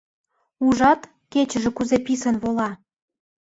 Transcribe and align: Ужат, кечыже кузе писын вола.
Ужат, 0.65 1.01
кечыже 1.31 1.69
кузе 1.77 1.97
писын 2.05 2.35
вола. 2.43 2.69